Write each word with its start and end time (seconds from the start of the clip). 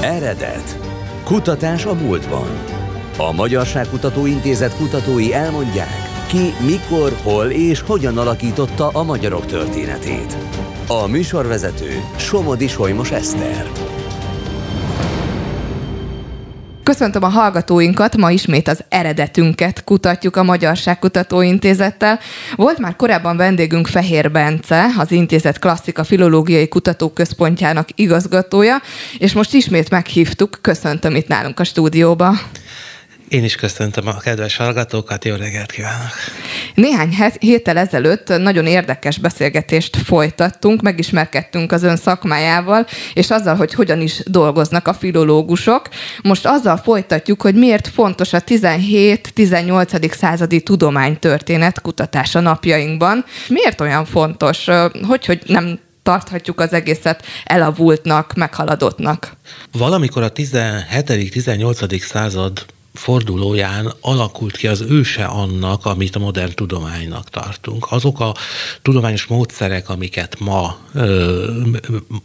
Eredet. 0.00 0.78
Kutatás 1.24 1.86
a 1.86 1.94
múltban. 1.94 2.48
A 3.16 3.32
Magyarságkutató 3.32 4.26
Intézet 4.26 4.76
kutatói 4.76 5.34
elmondják, 5.34 6.26
ki, 6.26 6.54
mikor, 6.66 7.12
hol 7.22 7.50
és 7.50 7.80
hogyan 7.80 8.18
alakította 8.18 8.88
a 8.88 9.02
magyarok 9.02 9.46
történetét. 9.46 10.36
A 10.88 11.06
műsorvezető 11.06 11.90
Somodi 12.16 12.66
Solymos 12.66 13.10
Eszter. 13.10 13.66
Köszöntöm 16.88 17.22
a 17.22 17.28
hallgatóinkat, 17.28 18.16
ma 18.16 18.30
ismét 18.30 18.68
az 18.68 18.84
eredetünket 18.88 19.84
kutatjuk 19.84 20.36
a 20.36 20.42
Magyarság 20.42 20.98
Kutatóintézettel. 20.98 22.18
Volt 22.56 22.78
már 22.78 22.96
korábban 22.96 23.36
vendégünk 23.36 23.86
Fehér 23.86 24.30
Bence, 24.30 24.86
az 24.98 25.10
intézet 25.12 25.58
klasszika 25.58 26.04
filológiai 26.04 26.68
kutatóközpontjának 26.68 27.88
igazgatója, 27.94 28.76
és 29.18 29.32
most 29.32 29.54
ismét 29.54 29.90
meghívtuk, 29.90 30.58
köszöntöm 30.60 31.14
itt 31.14 31.28
nálunk 31.28 31.60
a 31.60 31.64
stúdióba. 31.64 32.34
Én 33.28 33.44
is 33.44 33.54
köszöntöm 33.54 34.06
a 34.06 34.16
kedves 34.16 34.56
hallgatókat, 34.56 35.24
jó 35.24 35.34
reggelt 35.34 35.72
kívánok! 35.72 36.12
Néhány 36.74 37.16
héttel 37.40 37.76
ezelőtt 37.76 38.28
nagyon 38.28 38.66
érdekes 38.66 39.18
beszélgetést 39.18 39.96
folytattunk, 39.96 40.82
megismerkedtünk 40.82 41.72
az 41.72 41.82
ön 41.82 41.96
szakmájával, 41.96 42.86
és 43.14 43.30
azzal, 43.30 43.56
hogy 43.56 43.74
hogyan 43.74 44.00
is 44.00 44.22
dolgoznak 44.24 44.88
a 44.88 44.94
filológusok. 44.94 45.88
Most 46.22 46.46
azzal 46.46 46.76
folytatjuk, 46.76 47.42
hogy 47.42 47.54
miért 47.54 47.88
fontos 47.88 48.32
a 48.32 48.40
17-18. 48.40 50.14
századi 50.14 50.60
tudománytörténet 50.60 51.80
kutatása 51.80 52.40
napjainkban. 52.40 53.24
Miért 53.48 53.80
olyan 53.80 54.04
fontos? 54.04 54.64
Hogy, 55.02 55.26
hogy 55.26 55.42
nem 55.46 55.78
tarthatjuk 56.02 56.60
az 56.60 56.72
egészet 56.72 57.24
elavultnak, 57.44 58.34
meghaladottnak? 58.34 59.32
Valamikor 59.72 60.22
a 60.22 60.32
17.-18. 60.32 62.00
század 62.00 62.66
fordulóján 62.98 63.92
alakult 64.00 64.56
ki 64.56 64.66
az 64.66 64.80
őse 64.80 65.24
annak, 65.24 65.86
amit 65.86 66.16
a 66.16 66.18
modern 66.18 66.54
tudománynak 66.54 67.30
tartunk. 67.30 67.86
Azok 67.90 68.20
a 68.20 68.34
tudományos 68.82 69.26
módszerek, 69.26 69.88
amiket 69.88 70.38
ma 70.38 70.78
ö, 70.94 71.46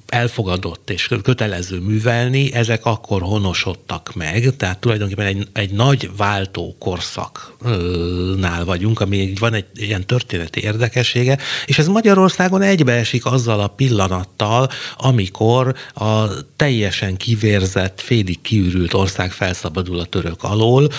elfogadott 0.08 0.90
és 0.90 1.10
kötelező 1.24 1.80
művelni, 1.80 2.54
ezek 2.54 2.86
akkor 2.86 3.22
honosodtak 3.22 4.12
meg, 4.16 4.56
tehát 4.58 4.80
tulajdonképpen 4.80 5.26
egy, 5.26 5.48
egy 5.54 5.72
nagy 5.72 6.10
váltó 6.18 6.76
korszaknál 6.80 8.66
vagyunk, 8.66 9.00
ami 9.00 9.34
van 9.40 9.54
egy 9.54 9.66
ilyen 9.74 10.06
történeti 10.06 10.62
érdekessége, 10.64 11.38
és 11.66 11.78
ez 11.78 11.88
Magyarországon 11.88 12.62
egybeesik 12.62 13.26
azzal 13.26 13.60
a 13.60 13.68
pillanattal, 13.68 14.70
amikor 14.98 15.76
a 15.94 16.28
teljesen 16.56 17.18
kivérzett, 17.18 18.02
félig 18.02 18.42
kiürült 18.42 18.94
ország 18.94 19.32
felszabadul 19.32 20.00
a 20.00 20.06
török 20.06 20.44
alól, 20.44 20.63
alól, 20.64 20.90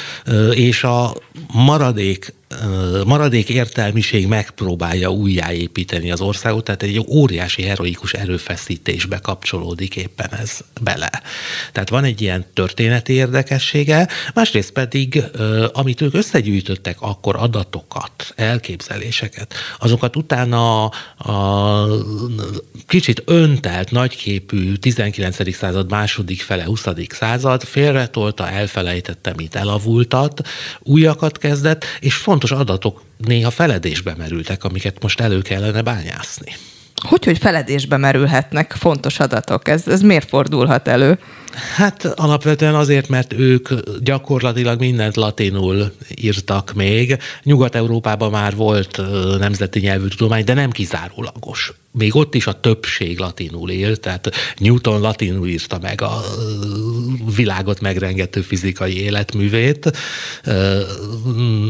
és 0.55 0.85
a 0.85 1.15
maradék 1.53 2.35
maradék 3.07 3.49
értelmiség 3.49 4.27
megpróbálja 4.27 5.09
újjáépíteni 5.11 6.11
az 6.11 6.21
országot, 6.21 6.65
tehát 6.65 6.83
egy 6.83 7.05
óriási 7.09 7.63
heroikus 7.63 8.13
erőfeszítésbe 8.13 9.19
kapcsolódik 9.19 9.97
éppen 9.97 10.35
ez 10.35 10.59
bele. 10.83 11.11
Tehát 11.73 11.89
van 11.89 12.05
egy 12.05 12.21
ilyen 12.21 12.45
történeti 12.55 13.13
érdekessége, 13.13 14.09
másrészt 14.35 14.71
pedig, 14.71 15.23
amit 15.73 16.01
ők 16.01 16.15
összegyűjtöttek 16.15 16.97
akkor 17.01 17.37
adatokat, 17.37 18.33
elképzeléseket, 18.37 19.55
azokat 19.79 20.17
utána 20.17 20.85
a 21.17 21.87
kicsit 22.87 23.23
öntelt, 23.27 23.91
nagyképű 23.91 24.75
19. 24.75 25.55
század 25.55 25.91
második 25.91 26.43
fele, 26.43 26.65
20. 26.65 26.85
század 27.09 27.63
félretolta, 27.63 28.49
elfelejtette, 28.49 29.33
mit 29.37 29.55
elavultat, 29.55 30.49
újakat 30.81 31.39
kezdett, 31.39 31.85
és 32.01 32.15
fontos 32.15 32.44
fontos 32.47 32.75
adatok 32.75 33.03
néha 33.17 33.51
feledésbe 33.51 34.15
merültek, 34.17 34.65
amiket 34.65 35.03
most 35.03 35.21
elő 35.21 35.43
kellene 35.43 35.83
bányászni. 35.83 36.57
Hogy, 37.05 37.25
hogy 37.25 37.39
feledésbe 37.39 37.97
merülhetnek 37.97 38.73
fontos 38.73 39.19
adatok? 39.21 39.69
Ez, 39.69 39.89
ez 39.89 40.01
miért 40.01 40.29
fordulhat 40.29 40.89
elő? 40.89 41.19
Hát 41.77 42.05
alapvetően 42.05 42.75
azért, 42.75 43.09
mert 43.09 43.33
ők 43.33 43.69
gyakorlatilag 44.01 44.79
mindent 44.79 45.17
latinul 45.17 45.93
írtak 46.15 46.73
még. 46.75 47.19
Nyugat-Európában 47.43 48.31
már 48.31 48.57
volt 48.57 49.01
nemzeti 49.39 49.81
nyelvű 49.81 50.07
tudomány, 50.07 50.45
de 50.45 50.55
nem 50.55 50.71
kizárólagos. 50.71 51.73
Még 51.91 52.15
ott 52.15 52.35
is 52.35 52.47
a 52.47 52.61
többség 52.61 53.19
latinul 53.19 53.71
él, 53.71 53.97
tehát 53.97 54.31
Newton 54.59 55.01
latinul 55.01 55.49
írta 55.49 55.79
meg 55.83 56.03
a 56.03 56.21
világot 57.37 57.81
megrengető 57.81 58.41
fizikai 58.41 59.03
életművét. 59.03 59.91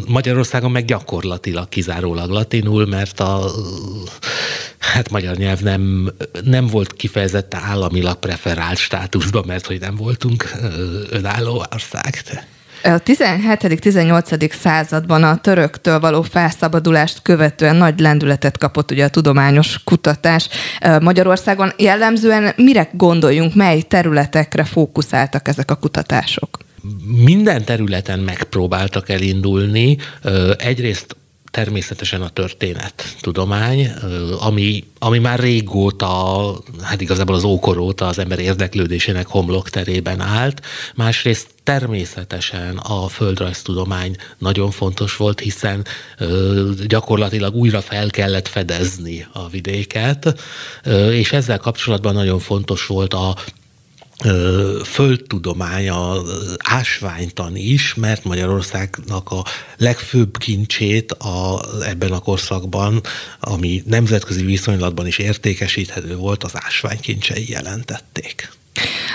Magyarországon 0.07 0.71
meg 0.71 0.85
gyakorlatilag 0.85 1.69
kizárólag 1.69 2.31
latinul, 2.31 2.87
mert 2.87 3.21
a 3.21 3.51
hát 4.93 5.11
magyar 5.11 5.37
nyelv 5.37 5.61
nem, 5.61 6.13
nem 6.45 6.67
volt 6.67 6.93
kifejezetten 6.93 7.61
államilag 7.63 8.19
preferált 8.19 8.79
státuszban, 8.79 9.45
mert 9.47 9.67
hogy 9.67 9.81
nem 9.81 9.95
voltunk 9.95 10.53
önálló 11.11 11.65
ország. 11.73 12.23
De. 12.31 12.47
A 12.87 13.03
17.-18. 13.03 14.53
században 14.53 15.23
a 15.23 15.37
töröktől 15.37 16.01
való 16.01 16.23
felszabadulást 16.23 17.23
követően 17.23 17.77
nagy 17.77 18.01
lendületet 18.01 18.59
kapott 18.59 18.91
ugye 18.91 19.05
a 19.05 19.09
tudományos 19.09 19.81
kutatás. 19.85 20.49
Magyarországon 21.01 21.73
jellemzően 21.77 22.53
mire 22.57 22.89
gondoljunk, 22.93 23.55
mely 23.55 23.81
területekre 23.81 24.65
fókuszáltak 24.65 25.49
ezek 25.49 25.71
a 25.71 25.75
kutatások? 25.75 26.59
Minden 27.05 27.65
területen 27.65 28.19
megpróbáltak 28.19 29.09
elindulni. 29.09 29.97
Egyrészt 30.59 31.17
természetesen 31.55 32.23
a 32.23 32.29
történet 32.29 33.17
tudomány, 33.21 33.91
ami, 34.41 34.85
ami 34.99 35.19
már 35.19 35.39
régóta, 35.39 36.53
hát 36.83 37.01
igazából 37.01 37.35
az 37.35 37.45
ókor 37.45 37.79
óta 37.79 38.07
az 38.07 38.19
ember 38.19 38.39
érdeklődésének 38.39 39.27
homlokterében 39.27 40.21
állt. 40.21 40.61
Másrészt 40.95 41.49
természetesen 41.63 42.77
a 42.77 43.09
földrajztudomány 43.09 44.17
nagyon 44.39 44.71
fontos 44.71 45.17
volt, 45.17 45.41
hiszen 45.41 45.85
gyakorlatilag 46.87 47.55
újra 47.55 47.81
fel 47.81 48.11
kellett 48.11 48.49
fedezni 48.49 49.27
a 49.33 49.49
vidéket, 49.49 50.41
és 51.11 51.33
ezzel 51.33 51.59
kapcsolatban 51.59 52.15
nagyon 52.15 52.39
fontos 52.39 52.87
volt 52.87 53.15
a 53.15 53.37
földtudomány, 54.85 55.89
a 55.89 56.23
ásványtan 56.59 57.57
is, 57.57 57.95
mert 57.95 58.25
Magyarországnak 58.25 59.31
a 59.31 59.45
legfőbb 59.77 60.39
kincsét 60.39 61.13
a, 61.13 61.61
ebben 61.87 62.13
a 62.13 62.19
korszakban, 62.19 63.01
ami 63.41 63.83
nemzetközi 63.87 64.45
viszonylatban 64.45 65.07
is 65.07 65.19
értékesíthető 65.19 66.17
volt, 66.17 66.45
az 66.45 66.53
ásványkincsei 66.55 67.51
jelentették. 67.51 68.53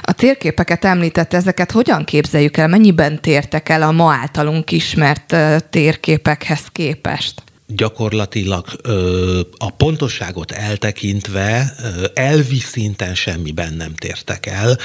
A 0.02 0.12
térképeket 0.12 0.86
említette, 0.86 1.38
ezeket 1.38 1.72
hogyan 1.72 2.04
képzeljük 2.04 2.58
el, 2.58 2.68
mennyiben 2.68 3.22
tértek 3.22 3.70
el 3.70 3.82
a 3.82 3.92
ma 3.92 4.14
általunk 4.14 4.72
ismert 4.72 5.36
térképekhez 5.70 6.64
képest? 6.72 7.44
Gyakorlatilag 7.76 8.66
ö, 8.82 9.40
a 9.58 9.70
pontosságot 9.70 10.52
eltekintve 10.52 11.74
ö, 11.84 12.06
elvi 12.14 12.60
szinten 12.60 13.16
semmiben 13.16 13.74
nem 13.74 13.96
tértek 13.96 14.46
el. 14.46 14.78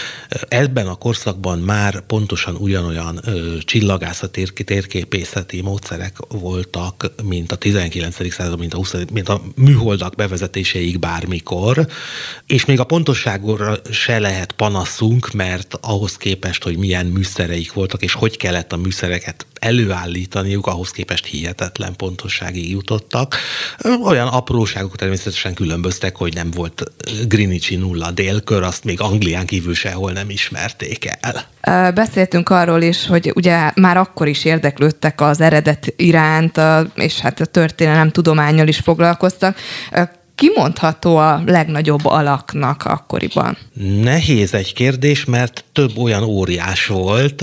Ebben 0.49 0.87
a 0.87 0.95
korszakban 0.95 1.59
már 1.59 2.01
pontosan 2.01 2.55
ugyanolyan 2.55 3.21
ö, 3.25 3.59
csillagászati 3.59 4.43
térképészeti 4.65 5.61
módszerek 5.61 6.17
voltak, 6.29 7.13
mint 7.23 7.53
a 7.53 7.57
19. 7.57 8.33
század, 8.33 8.59
mint 8.59 8.75
a, 8.75 8.77
20, 8.77 8.95
mint 9.13 9.29
a 9.29 9.43
műholdak 9.57 10.15
bevezetéséig 10.15 10.99
bármikor, 10.99 11.87
és 12.47 12.65
még 12.65 12.81
a 12.81 12.85
pontosságra 12.85 13.77
se 13.91 14.19
lehet 14.19 14.53
panaszunk, 14.53 15.33
mert 15.33 15.79
ahhoz 15.81 16.17
képest, 16.17 16.63
hogy 16.63 16.77
milyen 16.77 17.07
műszereik 17.07 17.73
voltak, 17.73 18.03
és 18.03 18.13
hogy 18.13 18.37
kellett 18.37 18.73
a 18.73 18.77
műszereket 18.77 19.47
előállítaniuk, 19.55 20.67
ahhoz 20.67 20.91
képest 20.91 21.27
hihetetlen 21.27 21.97
pontosságig 21.97 22.74
jutottak. 22.75 23.37
Olyan 24.05 24.27
apróságok 24.27 24.97
természetesen 24.97 25.55
különböztek, 25.55 26.17
hogy 26.17 26.35
nem 26.35 26.51
volt 26.51 26.83
Greenwichi 27.29 27.77
nulla 27.77 28.11
délkör, 28.11 28.63
azt 28.63 28.85
még 28.85 29.01
Anglián 29.01 29.47
kívül 29.47 29.75
sehol 29.75 30.13
nem 30.13 30.31
ismerték 30.31 31.11
el. 31.21 31.93
Beszéltünk 31.93 32.49
arról 32.49 32.83
is, 32.83 33.07
hogy 33.07 33.33
ugye 33.35 33.71
már 33.75 33.97
akkor 33.97 34.29
is 34.29 34.45
érdeklődtek 34.45 35.21
az 35.21 35.41
eredet 35.41 35.93
iránt, 35.97 36.61
és 36.95 37.21
hát 37.21 37.41
a 37.41 37.45
történelem 37.45 38.11
tudományjal 38.11 38.69
is 38.69 38.79
foglalkoztak 38.79 39.57
kimondható 40.35 41.17
a 41.17 41.43
legnagyobb 41.47 42.05
alaknak 42.05 42.85
akkoriban? 42.85 43.57
Nehéz 44.03 44.55
egy 44.55 44.73
kérdés, 44.73 45.25
mert 45.25 45.65
több 45.73 45.99
olyan 45.99 46.23
óriás 46.23 46.87
volt. 46.87 47.43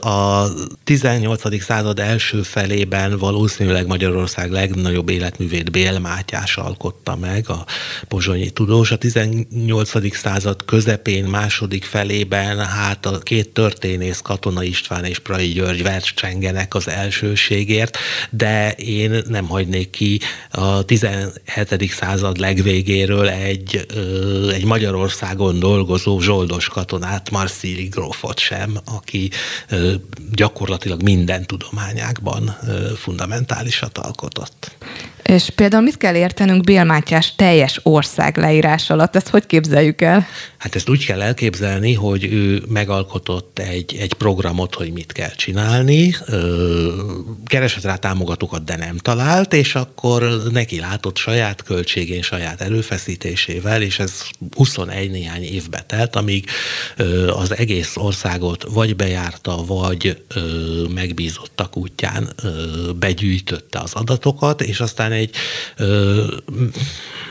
A 0.00 0.48
18. 0.84 1.62
század 1.62 1.98
első 1.98 2.42
felében 2.42 3.18
valószínűleg 3.18 3.86
Magyarország 3.86 4.50
legnagyobb 4.50 5.08
életművét 5.08 5.70
Bél 5.70 5.98
Mátyás 5.98 6.56
alkotta 6.56 7.16
meg, 7.16 7.48
a 7.48 7.64
pozsonyi 8.08 8.50
tudós. 8.50 8.90
A 8.90 8.96
18. 8.96 10.16
század 10.16 10.64
közepén, 10.64 11.24
második 11.24 11.84
felében 11.84 12.58
hát 12.66 13.06
a 13.06 13.18
két 13.18 13.48
történész, 13.48 14.20
Katona 14.20 14.62
István 14.62 15.04
és 15.04 15.18
Prai 15.18 15.48
György 15.48 15.82
versengenek 15.82 16.74
az 16.74 16.88
elsőségért, 16.88 17.98
de 18.30 18.72
én 18.72 19.22
nem 19.28 19.46
hagynék 19.46 19.90
ki 19.90 20.20
a 20.50 20.82
17. 20.82 21.90
század 21.90 22.09
legvégéről 22.18 23.28
egy, 23.28 23.86
egy 24.52 24.64
Magyarországon 24.64 25.58
dolgozó 25.58 26.20
zsoldos 26.20 26.68
katonát, 26.68 27.30
Marszíri 27.30 27.88
grófot 27.88 28.38
sem, 28.38 28.78
aki 28.84 29.30
gyakorlatilag 30.32 31.02
minden 31.02 31.46
tudományákban 31.46 32.56
fundamentálisat 32.96 33.98
alkotott. 33.98 34.76
És 35.30 35.50
például 35.54 35.82
mit 35.82 35.96
kell 35.96 36.14
értenünk 36.14 36.64
Bél 36.64 36.84
Mátyás 36.84 37.34
teljes 37.36 37.80
ország 37.82 38.36
leírás 38.36 38.90
alatt? 38.90 39.16
Ezt 39.16 39.28
hogy 39.28 39.46
képzeljük 39.46 40.00
el? 40.00 40.26
Hát 40.58 40.74
ezt 40.74 40.88
úgy 40.88 41.06
kell 41.06 41.22
elképzelni, 41.22 41.94
hogy 41.94 42.24
ő 42.24 42.62
megalkotott 42.68 43.58
egy, 43.58 43.96
egy 44.00 44.12
programot, 44.12 44.74
hogy 44.74 44.92
mit 44.92 45.12
kell 45.12 45.30
csinálni, 45.30 46.14
keresett 47.46 47.82
rá 47.82 47.96
támogatókat, 47.96 48.64
de 48.64 48.76
nem 48.76 48.96
talált, 48.96 49.52
és 49.52 49.74
akkor 49.74 50.42
neki 50.52 50.78
látott 50.78 51.16
saját 51.16 51.62
költségén, 51.62 52.22
saját 52.22 52.60
erőfeszítésével, 52.60 53.82
és 53.82 53.98
ez 53.98 54.22
21 54.56 55.10
néhány 55.10 55.42
évbe 55.42 55.84
telt, 55.86 56.16
amíg 56.16 56.46
az 57.34 57.56
egész 57.56 57.96
országot 57.96 58.64
vagy 58.68 58.96
bejárta, 58.96 59.64
vagy 59.66 60.22
megbízottak 60.94 61.76
útján 61.76 62.34
begyűjtötte 62.98 63.78
az 63.78 63.92
adatokat, 63.92 64.62
és 64.62 64.80
aztán 64.80 65.12
egy 65.12 65.19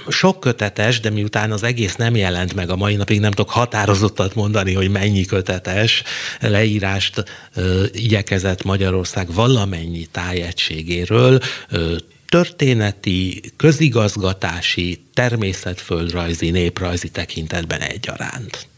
sok 0.08 0.40
kötetes, 0.40 1.00
de 1.00 1.10
miután 1.10 1.52
az 1.52 1.64
egész 1.64 1.96
nem 1.96 2.16
jelent 2.16 2.54
meg 2.54 2.70
a 2.70 2.76
mai 2.76 2.96
napig, 2.96 3.20
nem 3.20 3.32
tudok 3.32 3.50
határozottat 3.52 4.36
mondani, 4.36 4.74
hogy 4.74 4.90
mennyi 4.90 5.26
kötetes 5.26 6.04
leírást 6.40 7.24
ö, 7.54 7.86
igyekezett 7.92 8.64
Magyarország 8.64 9.34
valamennyi 9.34 10.06
tájegységéről 10.06 11.40
ö, 11.70 11.96
történeti, 12.28 13.42
közigazgatási, 13.58 15.04
természetföldrajzi, 15.14 16.50
néprajzi 16.50 17.10
tekintetben 17.10 17.82
egyaránt. 17.82 18.69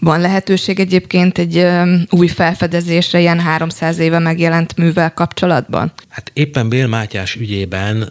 Van 0.00 0.20
lehetőség 0.20 0.80
egyébként 0.80 1.38
egy 1.38 1.66
új 2.10 2.26
felfedezésre 2.26 3.20
ilyen 3.20 3.40
300 3.40 3.98
éve 3.98 4.18
megjelent 4.18 4.76
művel 4.76 5.14
kapcsolatban? 5.14 5.92
Hát 6.08 6.30
éppen 6.34 6.68
Bél 6.68 6.86
Mátyás 6.86 7.34
ügyében 7.34 8.08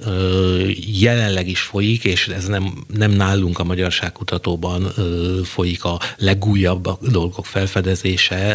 jelenleg 1.00 1.48
is 1.48 1.62
folyik, 1.62 2.04
és 2.04 2.28
ez 2.28 2.46
nem, 2.46 2.74
nem 2.94 3.12
nálunk 3.12 3.60
a 3.60 3.64
Magyarságkutatóban 3.64 4.88
folyik 5.44 5.84
a 5.84 6.00
legújabb 6.18 6.88
dolgok 7.02 7.46
felfedezése, 7.46 8.52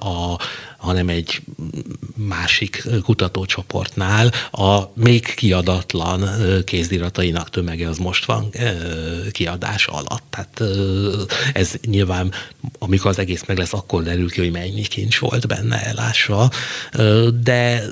a 0.00 0.38
hanem 0.76 1.08
egy 1.08 1.42
másik 2.16 2.84
kutatócsoportnál 3.02 4.32
a 4.50 4.82
még 4.94 5.34
kiadatlan 5.34 6.28
kéziratainak 6.64 7.50
tömege 7.50 7.88
az 7.88 7.98
most 7.98 8.24
van 8.24 8.50
kiadás 9.30 9.86
alatt. 9.86 10.24
Tehát 10.30 10.60
ez 11.52 11.72
nyilván, 11.86 12.32
amikor 12.78 13.10
az 13.10 13.18
egész 13.18 13.44
meg 13.46 13.58
lesz, 13.58 13.72
akkor 13.72 14.02
derül 14.02 14.30
ki, 14.30 14.40
hogy 14.40 14.50
mennyi 14.50 14.82
kincs 14.82 15.18
volt 15.18 15.46
benne 15.46 15.84
elásva, 15.84 16.50
de 17.42 17.82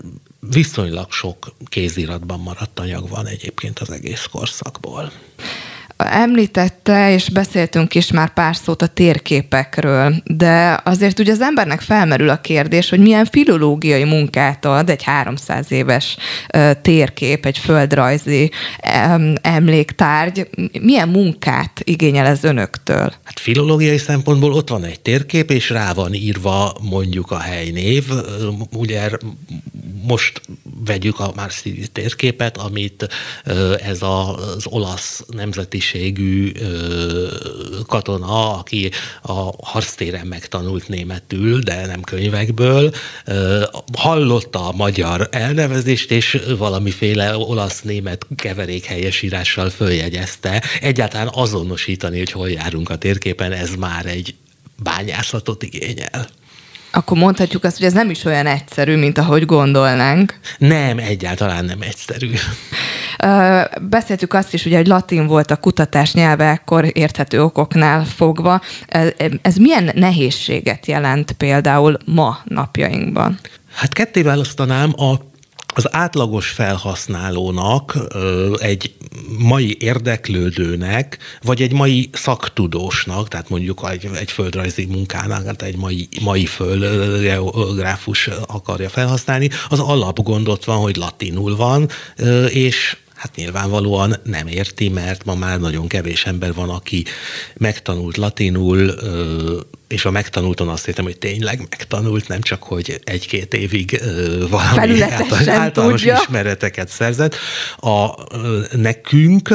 viszonylag 0.51 1.13
sok 1.13 1.55
kéziratban 1.65 2.41
maradt 2.41 2.79
anyag 2.79 3.09
van 3.09 3.27
egyébként 3.27 3.79
az 3.79 3.91
egész 3.91 4.29
korszakból. 4.31 5.13
Említette, 5.97 7.13
és 7.13 7.29
beszéltünk 7.29 7.95
is 7.95 8.11
már 8.11 8.33
pár 8.33 8.57
szót 8.57 8.83
a 8.83 8.87
térképekről, 8.87 10.15
de 10.25 10.81
azért 10.85 11.19
ugye 11.19 11.33
az 11.33 11.41
embernek 11.41 11.81
felmerül 11.81 12.29
a 12.29 12.41
kérdés, 12.41 12.91
hogy 12.91 12.99
milyen 12.99 13.25
filológiai 13.25 14.05
munkát 14.05 14.65
ad 14.65 14.91
egy 14.91 15.03
300 15.03 15.73
éves 15.73 16.17
térkép, 16.83 17.47
egy 17.47 17.59
földrajzi 17.59 18.51
emléktárgy, 19.43 20.49
milyen 20.81 21.09
munkát 21.09 21.81
igényel 21.85 22.27
ez 22.27 22.45
önöktől? 22.45 23.13
Hát 23.25 23.41
filológiai 23.41 23.99
szempontból 23.99 24.53
ott 24.53 24.69
van 24.69 24.85
egy 24.85 25.01
térkép, 25.01 25.51
és 25.51 25.71
rá 25.71 25.93
van 25.93 26.15
írva 26.15 26.77
mondjuk 26.81 27.31
a 27.31 27.39
helynév. 27.39 28.05
Ugye 28.73 29.09
most 30.07 30.41
vegyük 30.85 31.21
a 31.21 31.33
Marszili 31.37 31.89
térképet, 31.93 32.57
amit 32.57 33.09
ez 33.83 33.99
az 34.03 34.67
olasz 34.67 35.25
nemzetiségű 35.29 36.53
katona, 37.87 38.59
aki 38.59 38.91
a 39.23 39.67
harctéren 39.67 40.27
megtanult 40.27 40.89
németül, 40.89 41.61
de 41.61 41.87
nem 41.87 42.01
könyvekből, 42.01 42.93
hallotta 43.99 44.69
a 44.69 44.73
magyar 44.73 45.29
elnevezést, 45.31 46.11
és 46.11 46.41
valamiféle 46.59 47.37
olasz-német 47.37 48.27
keverék 48.37 48.85
helyesírással 48.85 49.71
följegyezte. 49.71 50.63
Egyáltalán 50.81 51.31
azonosítani, 51.33 52.19
hogy 52.19 52.31
hol 52.31 52.51
járunk 52.51 52.91
a 52.91 52.99
térképen, 52.99 53.53
ez 53.53 53.75
már 53.75 54.07
egy 54.07 54.35
bányászatot 54.83 55.63
igényel 55.63 56.29
akkor 56.95 57.19
mondhatjuk 57.19 57.65
azt, 57.65 57.77
hogy 57.77 57.87
ez 57.87 57.93
nem 57.93 58.11
is 58.11 58.25
olyan 58.25 58.47
egyszerű, 58.47 58.97
mint 58.97 59.19
ahogy 59.19 59.47
gondolnánk. 59.47 60.39
Nem, 60.59 60.99
egyáltalán 60.99 61.65
nem 61.65 61.81
egyszerű. 61.81 62.31
Beszéltük 63.81 64.35
azt 64.35 64.55
is, 64.55 64.65
ugye, 64.65 64.77
hogy 64.77 64.87
latin 64.87 65.27
volt 65.27 65.51
a 65.51 65.57
kutatás 65.57 66.13
nyelve, 66.13 66.51
akkor 66.51 66.91
érthető 66.93 67.43
okoknál 67.43 68.05
fogva. 68.05 68.61
Ez 69.43 69.57
milyen 69.57 69.91
nehézséget 69.95 70.87
jelent 70.87 71.33
például 71.33 71.97
ma 72.05 72.39
napjainkban? 72.45 73.39
Hát 73.75 73.93
ketté 73.93 74.23
választanám 74.23 74.93
a 74.97 75.15
az 75.75 75.95
átlagos 75.95 76.49
felhasználónak, 76.49 77.99
egy 78.59 78.95
mai 79.39 79.77
érdeklődőnek, 79.81 81.19
vagy 81.43 81.63
egy 81.63 81.73
mai 81.73 82.09
szaktudósnak, 82.13 83.29
tehát 83.29 83.49
mondjuk 83.49 83.89
egy, 83.91 84.09
egy 84.15 84.31
földrajzi 84.31 84.87
munkának, 84.87 85.43
tehát 85.43 85.63
egy 85.63 85.77
mai, 85.77 86.09
mai 86.23 86.47
földgeográfus 86.47 88.27
akarja 88.47 88.89
felhasználni, 88.89 89.51
az 89.69 89.81
alapgondot 89.81 90.65
van, 90.65 90.79
hogy 90.79 90.97
latinul 90.97 91.57
van, 91.57 91.89
és 92.49 92.97
Hát 93.25 93.37
nyilvánvalóan 93.37 94.17
nem 94.25 94.47
érti, 94.47 94.89
mert 94.89 95.25
ma 95.25 95.35
már 95.35 95.61
nagyon 95.61 95.87
kevés 95.87 96.27
ember 96.27 96.55
van, 96.55 96.69
aki 96.69 97.05
megtanult 97.55 98.17
latinul, 98.17 98.95
és 99.95 100.05
a 100.05 100.11
megtanultan 100.11 100.69
azt 100.69 100.89
értem, 100.89 101.05
hogy 101.05 101.19
tényleg 101.19 101.59
megtanult, 101.59 102.29
nem 102.29 102.41
csak, 102.41 102.63
hogy 102.63 103.01
egy-két 103.05 103.55
évig 103.55 104.01
valami 104.51 105.01
általános 105.01 106.01
tudja. 106.01 106.19
ismereteket 106.23 106.89
szerzett. 106.89 107.37
A, 107.77 108.11
nekünk, 108.77 109.49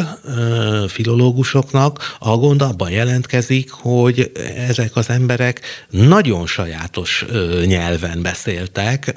filológusoknak 0.87 2.15
a 2.19 2.37
gond 2.37 2.61
abban 2.61 2.89
jelentkezik, 2.89 3.71
hogy 3.71 4.31
ezek 4.67 4.95
az 4.95 5.09
emberek 5.09 5.61
nagyon 5.89 6.47
sajátos 6.47 7.25
nyelven 7.65 8.21
beszéltek, 8.21 9.13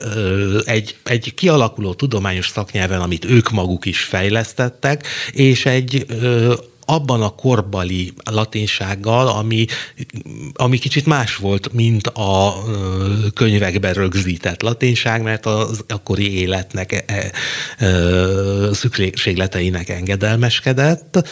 egy, 0.64 0.96
egy 1.04 1.34
kialakuló 1.34 1.94
tudományos 1.94 2.48
szaknyelven, 2.48 3.00
amit 3.00 3.24
ők 3.24 3.50
maguk 3.50 3.84
is 3.84 4.00
fejlesztettek, 4.00 5.06
és 5.32 5.66
egy 5.66 6.06
abban 6.92 7.22
a 7.22 7.34
korbali 7.34 8.12
latinsággal, 8.24 9.28
ami, 9.28 9.66
ami 10.52 10.78
kicsit 10.78 11.06
más 11.06 11.36
volt, 11.36 11.72
mint 11.72 12.06
a 12.06 12.54
könyvekben 13.34 13.94
rögzített 13.94 14.62
latinság, 14.62 15.22
mert 15.22 15.46
az 15.46 15.84
akkori 15.88 16.38
életnek 16.38 16.92
e, 16.92 17.30
e, 17.84 18.72
szükségleteinek 18.72 19.88
engedelmeskedett. 19.88 21.28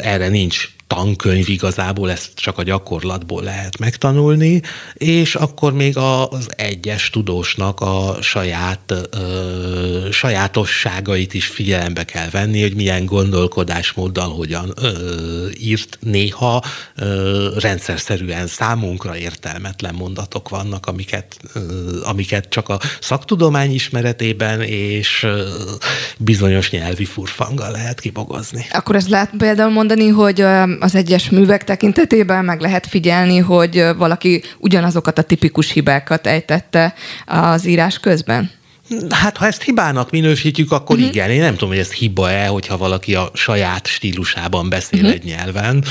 Erre 0.00 0.28
nincs 0.28 0.71
tankönyv 0.94 1.48
igazából, 1.48 2.10
ezt 2.10 2.30
csak 2.34 2.58
a 2.58 2.62
gyakorlatból 2.62 3.42
lehet 3.42 3.78
megtanulni, 3.78 4.62
és 4.94 5.34
akkor 5.34 5.72
még 5.72 5.96
az 5.96 6.48
egyes 6.56 7.10
tudósnak 7.10 7.80
a 7.80 8.16
saját 8.20 8.94
ö, 9.10 10.08
sajátosságait 10.10 11.34
is 11.34 11.46
figyelembe 11.46 12.04
kell 12.04 12.28
venni, 12.30 12.62
hogy 12.62 12.74
milyen 12.74 13.06
gondolkodásmóddal 13.06 14.28
hogyan 14.28 14.72
ö, 14.82 14.88
írt 15.60 15.98
néha 16.00 16.62
ö, 16.96 17.48
rendszerszerűen 17.58 18.46
számunkra 18.46 19.16
értelmetlen 19.16 19.94
mondatok 19.94 20.48
vannak, 20.48 20.86
amiket, 20.86 21.36
ö, 21.54 21.60
amiket 22.04 22.48
csak 22.48 22.68
a 22.68 22.78
szaktudomány 23.00 23.72
ismeretében 23.72 24.62
és 24.62 25.22
ö, 25.22 25.48
bizonyos 26.18 26.70
nyelvi 26.70 27.04
furfanggal 27.04 27.70
lehet 27.70 28.00
kibogozni. 28.00 28.66
Akkor 28.70 28.96
ezt 28.96 29.08
lehet 29.08 29.30
például 29.38 29.70
mondani, 29.70 30.08
hogy 30.08 30.44
az 30.82 30.94
egyes 30.94 31.30
művek 31.30 31.64
tekintetében 31.64 32.44
meg 32.44 32.60
lehet 32.60 32.86
figyelni, 32.86 33.38
hogy 33.38 33.84
valaki 33.96 34.42
ugyanazokat 34.58 35.18
a 35.18 35.22
tipikus 35.22 35.70
hibákat 35.70 36.26
ejtette 36.26 36.94
az 37.26 37.66
írás 37.66 37.98
közben? 37.98 38.50
Hát, 39.10 39.36
ha 39.36 39.46
ezt 39.46 39.62
hibának 39.62 40.10
minősítjük, 40.10 40.72
akkor 40.72 40.96
uh-huh. 40.96 41.10
igen. 41.10 41.30
Én 41.30 41.40
nem 41.40 41.52
tudom, 41.52 41.68
hogy 41.68 41.78
ez 41.78 41.92
hiba-e, 41.92 42.46
hogyha 42.46 42.76
valaki 42.76 43.14
a 43.14 43.30
saját 43.34 43.86
stílusában 43.86 44.68
beszél 44.68 45.00
uh-huh. 45.00 45.14
egy 45.14 45.24
nyelven. 45.24 45.84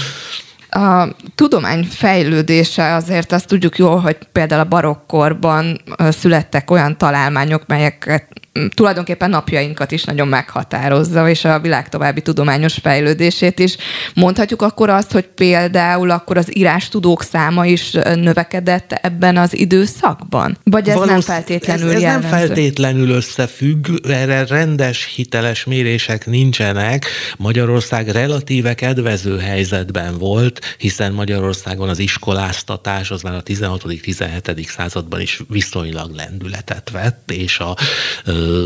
A 0.69 1.07
tudomány 1.35 1.87
fejlődése 1.91 2.93
azért 2.93 3.31
azt 3.31 3.47
tudjuk 3.47 3.77
jól, 3.77 3.99
hogy 3.99 4.17
például 4.31 4.61
a 4.61 4.65
barokkorban 4.67 5.81
születtek 5.97 6.71
olyan 6.71 6.97
találmányok, 6.97 7.63
melyeket 7.67 8.40
tulajdonképpen 8.75 9.29
napjainkat 9.29 9.91
is 9.91 10.03
nagyon 10.03 10.27
meghatározza, 10.27 11.29
és 11.29 11.45
a 11.45 11.59
világ 11.59 11.89
további 11.89 12.21
tudományos 12.21 12.73
fejlődését 12.81 13.59
is. 13.59 13.75
Mondhatjuk 14.13 14.61
akkor 14.61 14.89
azt, 14.89 15.11
hogy 15.11 15.27
például 15.27 16.09
akkor 16.09 16.37
az 16.37 16.51
tudók 16.89 17.23
száma 17.23 17.65
is 17.65 17.91
növekedett 18.15 18.91
ebben 18.91 19.37
az 19.37 19.57
időszakban? 19.57 20.57
Vagy 20.63 20.89
ez 20.89 20.95
Valósz, 20.95 21.09
nem 21.09 21.21
feltétlenül 21.21 21.89
Ez, 21.89 21.95
ez 21.95 22.01
jellemző? 22.01 22.27
nem 22.29 22.37
feltétlenül 22.39 23.09
összefügg, 23.09 23.87
erre 24.09 24.45
rendes, 24.45 25.11
hiteles 25.15 25.63
mérések 25.63 26.25
nincsenek. 26.25 27.05
Magyarország 27.37 28.07
relatíve 28.07 28.73
kedvező 28.73 29.37
helyzetben 29.37 30.17
volt, 30.17 30.75
hiszen 30.77 31.13
Magyarországon 31.13 31.89
az 31.89 31.99
iskoláztatás 31.99 33.11
az 33.11 33.21
már 33.21 33.35
a 33.35 33.43
16.-17. 33.43 34.67
században 34.67 35.21
is 35.21 35.41
viszonylag 35.49 36.15
lendületet 36.15 36.89
vett, 36.89 37.31
és 37.31 37.59
a 37.59 37.75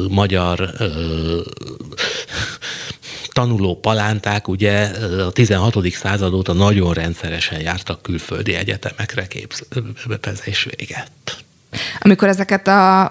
magyar 0.09 0.71
tanuló 3.31 3.79
palánták 3.79 4.47
ugye 4.47 4.83
a 5.25 5.31
16. 5.31 5.91
század 5.91 6.33
óta 6.33 6.53
nagyon 6.53 6.93
rendszeresen 6.93 7.59
jártak 7.59 8.01
külföldi 8.01 8.53
egyetemekre 8.53 9.27
képzés 9.27 10.67
véget. 10.77 11.44
Amikor 11.99 12.27
ezeket 12.27 12.67
a, 12.67 13.03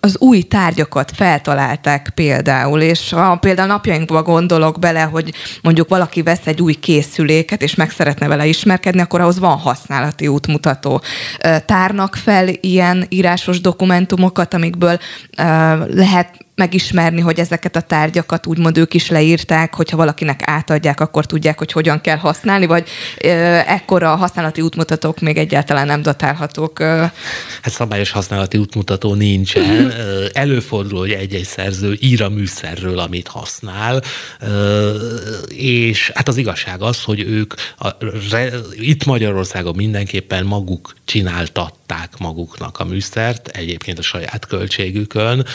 az 0.00 0.16
új 0.18 0.42
tárgyakat 0.42 1.10
feltalálták 1.14 2.12
például, 2.14 2.80
és 2.80 3.12
ha 3.12 3.36
például 3.36 3.68
napjainkban 3.68 4.22
gondolok 4.22 4.78
bele, 4.78 5.00
hogy 5.00 5.32
mondjuk 5.62 5.88
valaki 5.88 6.22
vesz 6.22 6.46
egy 6.46 6.62
új 6.62 6.74
készüléket, 6.74 7.62
és 7.62 7.74
meg 7.74 7.90
szeretne 7.90 8.28
vele 8.28 8.46
ismerkedni, 8.46 9.00
akkor 9.00 9.20
ahhoz 9.20 9.38
van 9.38 9.58
használati 9.58 10.28
útmutató. 10.28 11.02
Tárnak 11.66 12.14
fel 12.14 12.48
ilyen 12.60 13.06
írásos 13.08 13.60
dokumentumokat, 13.60 14.54
amikből 14.54 14.98
lehet 15.88 16.46
megismerni, 16.54 17.20
hogy 17.20 17.38
ezeket 17.38 17.76
a 17.76 17.80
tárgyakat 17.80 18.46
úgymond 18.46 18.78
ők 18.78 18.94
is 18.94 19.08
leírták, 19.08 19.74
hogyha 19.74 19.96
valakinek 19.96 20.40
átadják, 20.44 21.00
akkor 21.00 21.26
tudják, 21.26 21.58
hogy 21.58 21.72
hogyan 21.72 22.00
kell 22.00 22.16
használni, 22.16 22.66
vagy 22.66 22.88
ekkora 23.66 24.16
használati 24.16 24.60
útmutatók 24.60 25.20
még 25.20 25.36
egyáltalán 25.36 25.86
nem 25.86 26.02
datálhatók. 26.02 26.78
Hát 26.82 27.12
szabályos 27.70 28.10
használati 28.10 28.58
útmutató 28.58 29.14
nincsen. 29.14 29.92
Előfordul, 30.32 30.98
hogy 30.98 31.12
egy-egy 31.12 31.44
szerző 31.44 31.96
ír 32.00 32.22
a 32.22 32.28
műszerről, 32.28 32.98
amit 32.98 33.28
használ, 33.28 34.02
és 35.48 36.10
hát 36.14 36.28
az 36.28 36.36
igazság 36.36 36.82
az, 36.82 37.02
hogy 37.02 37.20
ők 37.20 37.54
a, 37.78 37.88
itt 38.76 39.04
Magyarországon 39.04 39.74
mindenképpen 39.76 40.44
maguk 40.44 40.94
csináltatták 41.04 42.18
maguknak 42.18 42.78
a 42.78 42.84
műszert, 42.84 43.48
egyébként 43.48 43.98
a 43.98 44.02
saját 44.02 44.46
költségükön, 44.46 45.46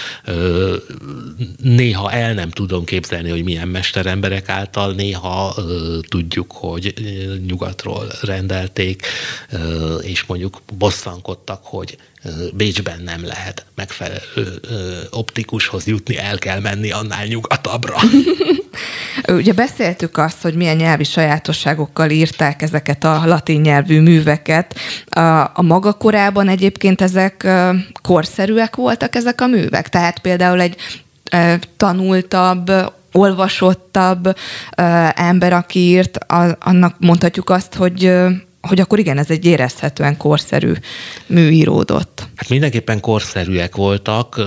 néha 1.62 2.12
el 2.12 2.34
nem 2.34 2.50
tudom 2.50 2.84
képzelni, 2.84 3.30
hogy 3.30 3.44
milyen 3.44 3.68
mesteremberek 3.68 4.50
által, 4.50 4.94
néha 4.94 5.56
tudjuk, 6.08 6.52
hogy 6.52 6.94
nyugatról 7.48 8.08
rendelték, 8.22 9.06
és 10.02 10.26
mondjuk 10.26 10.62
bosszankodtak, 10.78 11.60
hogy 11.64 11.98
Bécsben 12.54 13.02
nem 13.02 13.26
lehet 13.26 13.66
megfelelő 13.76 14.60
optikushoz 15.10 15.88
jutni, 15.88 16.18
el 16.18 16.38
kell 16.38 16.60
menni 16.60 16.92
annál 16.92 17.26
nyugatabbra. 17.26 17.96
Ugye 19.28 19.54
beszéltük 19.54 20.18
azt, 20.18 20.42
hogy 20.42 20.54
milyen 20.56 20.76
nyelvi 20.76 21.04
sajátosságokkal 21.04 22.10
írták 22.10 22.62
ezeket 22.62 23.04
a 23.04 23.22
latin 23.26 23.62
nyelvű 23.62 24.02
műveket. 24.02 24.76
A, 25.06 25.20
a 25.54 25.62
maga 25.62 25.94
korában 25.94 26.48
egyébként 26.48 27.02
ezek 27.02 27.48
korszerűek 28.02 28.76
voltak 28.76 29.16
ezek 29.16 29.42
a 29.42 29.48
művek? 29.48 29.90
Tehát 29.90 30.20
például 30.20 30.62
egy 30.62 30.76
tanultabb, 31.78 32.72
olvasottabb 33.12 34.36
ember, 35.14 35.54
aki 35.54 35.80
írt, 35.80 36.18
annak 36.60 36.96
mondhatjuk 37.00 37.50
azt, 37.50 37.74
hogy 37.74 38.14
hogy 38.68 38.80
akkor 38.80 39.00
igen, 39.00 39.18
ez 39.18 39.30
egy 39.30 39.46
érezhetően 39.46 40.18
korszerű 40.18 40.74
mű 41.26 41.50
íródott. 41.50 42.28
Hát 42.36 42.50
mindenképpen 42.50 43.00
korszerűek 43.00 43.76
voltak. 43.76 44.42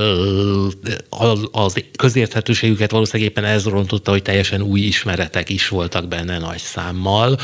Az, 1.09 1.49
az 1.53 1.85
közérthetőségüket 1.97 2.91
valószínűleg 2.91 3.31
éppen 3.31 3.45
ez 3.45 3.65
rontotta, 3.65 4.11
hogy 4.11 4.23
teljesen 4.23 4.62
új 4.62 4.81
ismeretek 4.81 5.49
is 5.49 5.69
voltak 5.69 6.09
benne 6.09 6.39
nagy 6.39 6.59
számmal. 6.59 7.39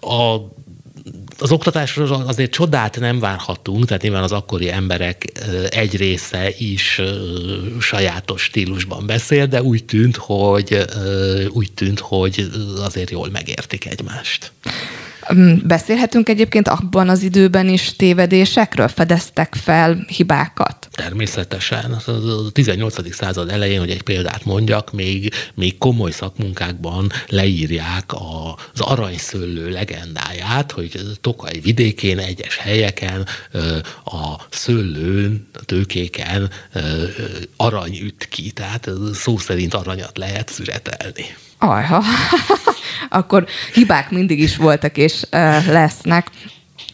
A 0.00 0.36
az 1.38 1.52
oktatásról 1.52 2.24
azért 2.26 2.50
csodát 2.50 3.00
nem 3.00 3.18
várhatunk, 3.18 3.84
tehát 3.84 4.02
nyilván 4.02 4.22
az 4.22 4.32
akkori 4.32 4.70
emberek 4.70 5.24
egy 5.70 5.96
része 5.96 6.50
is 6.58 7.00
sajátos 7.80 8.42
stílusban 8.42 9.06
beszél, 9.06 9.46
de 9.46 9.62
úgy 9.62 9.84
tűnt, 9.84 10.16
hogy 10.16 10.84
úgy 11.48 11.72
tűnt, 11.72 11.98
hogy 11.98 12.50
azért 12.84 13.10
jól 13.10 13.28
megértik 13.30 13.86
egymást. 13.86 14.52
Beszélhetünk 15.64 16.28
egyébként 16.28 16.68
abban 16.68 17.08
az 17.08 17.22
időben 17.22 17.68
is 17.68 17.96
tévedésekről? 17.96 18.88
Fedeztek 18.88 19.54
fel 19.54 20.04
hibákat? 20.06 20.88
Természetesen. 20.92 21.92
A 21.92 22.50
18. 22.52 23.14
század 23.14 23.50
elején, 23.50 23.78
hogy 23.78 23.90
egy 23.90 24.02
példát 24.02 24.44
mondjak, 24.44 24.92
még, 24.92 25.32
még 25.54 25.78
komoly 25.78 26.10
szakmunkákban 26.10 27.10
leírják 27.28 28.12
az 28.12 28.80
aranyszőlő 28.80 29.70
legendáját, 29.70 30.72
hogy 30.72 31.00
Tokaj 31.20 31.58
vidékén, 31.62 32.18
egyes 32.18 32.56
helyeken 32.56 33.26
a 34.04 34.46
szőlőn, 34.50 35.48
a 35.52 35.64
tőkéken 35.64 36.50
arany 37.56 37.98
üt 38.02 38.28
ki, 38.28 38.50
tehát 38.50 38.90
szó 39.14 39.38
szerint 39.38 39.74
aranyat 39.74 40.18
lehet 40.18 40.48
szüretelni. 40.48 41.24
Ajha, 41.58 42.02
akkor 43.18 43.46
hibák 43.72 44.10
mindig 44.10 44.40
is 44.40 44.56
voltak 44.56 44.96
és 44.96 45.22
lesznek. 45.66 46.30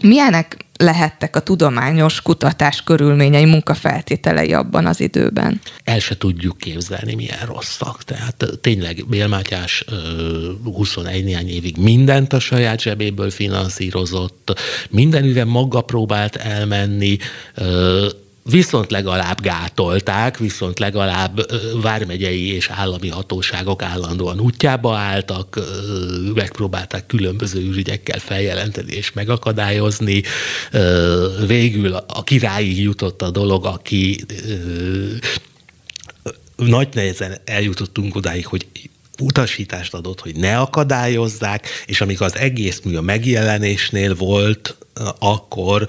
Milyenek 0.00 0.64
lehettek 0.78 1.36
a 1.36 1.40
tudományos 1.40 2.22
kutatás 2.22 2.82
körülményei, 2.82 3.44
munkafeltételei 3.44 4.52
abban 4.52 4.86
az 4.86 5.00
időben? 5.00 5.60
El 5.84 5.98
se 5.98 6.16
tudjuk 6.16 6.58
képzelni, 6.58 7.14
milyen 7.14 7.46
rosszak. 7.46 8.02
Tehát 8.02 8.44
tényleg 8.60 9.04
Bél 9.08 9.26
Mátyás 9.26 9.84
21 10.64 11.24
néhány 11.24 11.48
évig 11.48 11.76
mindent 11.76 12.32
a 12.32 12.38
saját 12.38 12.80
zsebéből 12.80 13.30
finanszírozott, 13.30 14.60
mindenüve 14.90 15.44
maga 15.44 15.80
próbált 15.80 16.36
elmenni, 16.36 17.16
viszont 18.44 18.90
legalább 18.90 19.40
gátolták, 19.40 20.38
viszont 20.38 20.78
legalább 20.78 21.46
vármegyei 21.82 22.54
és 22.54 22.68
állami 22.68 23.08
hatóságok 23.08 23.82
állandóan 23.82 24.40
útjába 24.40 24.96
álltak, 24.96 25.60
megpróbálták 26.34 27.06
különböző 27.06 27.60
ürügyekkel 27.60 28.18
feljelenteni 28.18 28.92
és 28.92 29.12
megakadályozni. 29.12 30.22
Végül 31.46 31.94
a 31.94 32.24
királyig 32.24 32.80
jutott 32.80 33.22
a 33.22 33.30
dolog, 33.30 33.66
aki 33.66 34.24
nagy 36.56 36.88
nehezen 36.92 37.38
eljutottunk 37.44 38.16
odáig, 38.16 38.46
hogy 38.46 38.66
utasítást 39.20 39.94
adott, 39.94 40.20
hogy 40.20 40.36
ne 40.36 40.58
akadályozzák, 40.58 41.68
és 41.86 42.00
amikor 42.00 42.26
az 42.26 42.36
egész 42.36 42.80
mű 42.84 42.96
a 42.96 43.00
megjelenésnél 43.00 44.14
volt, 44.14 44.76
akkor 45.18 45.86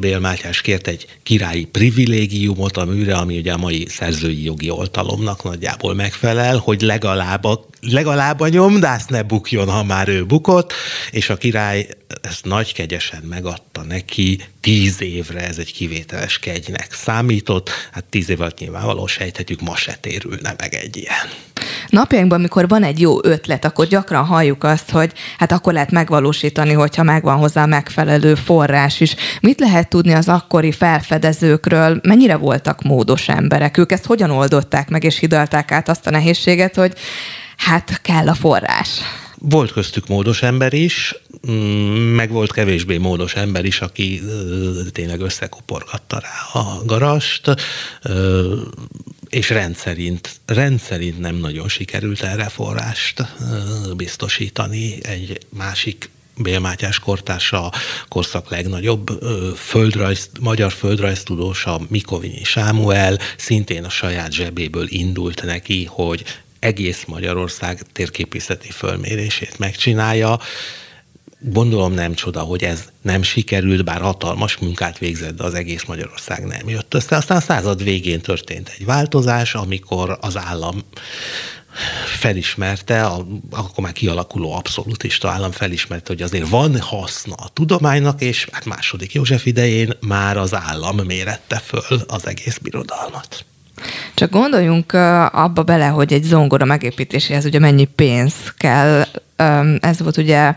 Bél 0.00 0.18
Mátyás 0.18 0.60
kért 0.60 0.86
egy 0.86 1.06
királyi 1.22 1.64
privilégiumot 1.64 2.76
a 2.76 2.84
műre, 2.84 3.14
ami 3.14 3.38
ugye 3.38 3.52
a 3.52 3.56
mai 3.56 3.86
szerzői 3.88 4.44
jogi 4.44 4.70
oltalomnak 4.70 5.42
nagyjából 5.42 5.94
megfelel, 5.94 6.56
hogy 6.56 6.80
legalább 6.80 7.44
a 7.44 7.66
legalább 7.80 8.40
a 8.40 8.48
nyomdász 8.48 9.06
ne 9.06 9.22
bukjon, 9.22 9.68
ha 9.68 9.84
már 9.84 10.08
ő 10.08 10.24
bukott, 10.24 10.72
és 11.10 11.30
a 11.30 11.36
király 11.36 11.88
ezt 12.22 12.44
nagy 12.44 12.72
kegyesen 12.72 13.22
megadta 13.22 13.82
neki 13.82 14.40
tíz 14.60 15.02
évre, 15.02 15.46
ez 15.46 15.58
egy 15.58 15.72
kivételes 15.72 16.38
kegynek 16.38 16.92
számított, 16.92 17.70
hát 17.92 18.04
tíz 18.04 18.28
év 18.28 18.40
alatt 18.40 18.58
nyilvánvalóan 18.58 19.06
sejthetjük, 19.06 19.60
ma 19.60 19.76
se 19.76 19.98
térülne 20.00 20.54
meg 20.58 20.74
egy 20.74 20.96
ilyen. 20.96 21.28
Napjainkban, 21.88 22.38
amikor 22.38 22.68
van 22.68 22.82
egy 22.82 23.00
jó 23.00 23.24
ötlet, 23.24 23.64
akkor 23.64 23.86
gyakran 23.86 24.24
halljuk 24.24 24.64
azt, 24.64 24.90
hogy 24.90 25.12
hát 25.38 25.52
akkor 25.52 25.72
lehet 25.72 25.90
megvalósítani, 25.90 26.72
hogyha 26.72 27.02
megvan 27.02 27.36
hozzá 27.36 27.66
megfelelő 27.66 28.34
forrás 28.34 29.00
is. 29.00 29.14
Mit 29.40 29.60
lehet 29.60 29.88
tudni 29.88 30.12
az 30.12 30.28
akkori 30.28 30.72
felfedezőkről? 30.72 32.00
Mennyire 32.02 32.36
voltak 32.36 32.82
módos 32.82 33.28
emberek? 33.28 33.78
Ők 33.78 33.92
ezt 33.92 34.06
hogyan 34.06 34.30
oldották 34.30 34.88
meg, 34.88 35.04
és 35.04 35.18
hidalták 35.18 35.72
át 35.72 35.88
azt 35.88 36.06
a 36.06 36.10
nehézséget, 36.10 36.74
hogy 36.74 36.92
hát 37.56 38.00
kell 38.02 38.28
a 38.28 38.34
forrás. 38.34 39.00
Volt 39.38 39.72
köztük 39.72 40.06
módos 40.08 40.42
ember 40.42 40.72
is, 40.72 41.14
mm, 41.50 41.54
meg 42.14 42.30
volt 42.30 42.52
kevésbé 42.52 42.96
módos 42.96 43.34
ember 43.34 43.64
is, 43.64 43.80
aki 43.80 44.22
tényleg 44.92 45.20
összekuporgatta 45.20 46.20
rá 46.20 46.60
a 46.60 46.84
garast, 46.84 47.54
és 49.36 49.50
rendszerint, 49.50 50.40
rendszerint 50.46 51.18
nem 51.18 51.34
nagyon 51.34 51.68
sikerült 51.68 52.22
erre 52.22 52.48
forrást 52.48 53.22
biztosítani. 53.96 54.98
Egy 55.02 55.38
másik 55.48 56.10
Bélmátyás 56.38 56.98
kortársa, 56.98 57.66
a 57.66 57.72
korszak 58.08 58.50
legnagyobb 58.50 59.08
földrajz, 59.56 60.30
magyar 60.40 60.72
földrajztudósa 60.72 61.80
Mikovinyi 61.88 62.44
Sámuel 62.44 63.18
szintén 63.36 63.84
a 63.84 63.88
saját 63.88 64.32
zsebéből 64.32 64.86
indult 64.88 65.42
neki, 65.42 65.84
hogy 65.84 66.24
egész 66.58 67.04
Magyarország 67.06 67.82
térképészeti 67.92 68.70
fölmérését 68.70 69.58
megcsinálja. 69.58 70.38
Gondolom 71.40 71.92
nem 71.92 72.14
csoda, 72.14 72.40
hogy 72.40 72.62
ez 72.62 72.84
nem 73.02 73.22
sikerült, 73.22 73.84
bár 73.84 74.00
hatalmas 74.00 74.56
munkát 74.56 74.98
végzett, 74.98 75.36
de 75.36 75.44
az 75.44 75.54
egész 75.54 75.84
Magyarország 75.84 76.46
nem 76.46 76.68
jött 76.68 76.94
össze. 76.94 77.16
Aztán 77.16 77.36
a 77.36 77.40
század 77.40 77.82
végén 77.82 78.20
történt 78.20 78.74
egy 78.78 78.84
változás, 78.84 79.54
amikor 79.54 80.18
az 80.20 80.36
állam 80.36 80.84
felismerte, 82.18 83.04
a, 83.04 83.26
akkor 83.50 83.84
már 83.84 83.92
kialakuló 83.92 84.52
abszolútista 84.52 85.30
állam 85.30 85.50
felismerte, 85.50 86.12
hogy 86.12 86.22
azért 86.22 86.48
van 86.48 86.80
haszna 86.80 87.34
a 87.34 87.48
tudománynak, 87.48 88.20
és 88.20 88.48
hát 88.52 88.64
második 88.64 89.12
József 89.12 89.46
idején 89.46 89.92
már 90.00 90.36
az 90.36 90.54
állam 90.54 90.96
mérette 90.96 91.58
föl 91.58 92.00
az 92.06 92.26
egész 92.26 92.58
birodalmat. 92.58 93.44
Csak 94.14 94.30
gondoljunk 94.30 94.92
abba 95.32 95.62
bele, 95.62 95.86
hogy 95.86 96.12
egy 96.12 96.22
zongora 96.22 96.64
megépítéséhez 96.64 97.44
ugye 97.44 97.58
mennyi 97.58 97.84
pénz 97.84 98.34
kell. 98.56 99.04
Ez 99.80 100.00
volt 100.02 100.16
ugye 100.16 100.54